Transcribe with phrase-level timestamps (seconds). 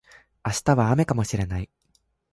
[0.43, 1.69] 明日は雨かもしれない